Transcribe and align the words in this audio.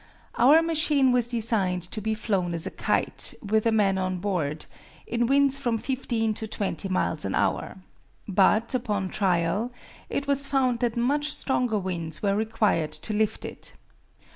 Our 0.33 0.63
machine 0.63 1.11
was 1.11 1.27
designed 1.27 1.83
to 1.91 2.01
be 2.01 2.15
flown 2.15 2.55
as 2.55 2.65
a 2.65 2.71
kite, 2.71 3.35
with 3.45 3.67
a 3.67 3.71
man 3.71 3.99
on 3.99 4.17
board, 4.17 4.65
in 5.05 5.27
winds 5.27 5.59
from 5.59 5.77
15 5.77 6.33
to 6.33 6.47
20 6.47 6.89
miles 6.89 7.23
an 7.23 7.35
hour. 7.35 7.77
But, 8.27 8.73
upon 8.73 9.09
trial, 9.09 9.71
it 10.09 10.25
was 10.25 10.47
found 10.47 10.79
that 10.79 10.97
much 10.97 11.31
stronger 11.31 11.77
winds 11.77 12.23
were 12.23 12.35
required 12.35 12.93
to 12.93 13.13
lift 13.13 13.45
it. 13.45 13.73